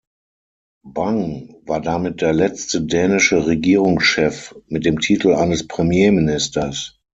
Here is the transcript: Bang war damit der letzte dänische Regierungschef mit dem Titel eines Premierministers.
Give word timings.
Bang 0.83 1.57
war 1.67 1.79
damit 1.79 2.21
der 2.21 2.33
letzte 2.33 2.81
dänische 2.81 3.45
Regierungschef 3.45 4.55
mit 4.67 4.83
dem 4.83 4.97
Titel 4.99 5.31
eines 5.35 5.67
Premierministers. 5.67 6.99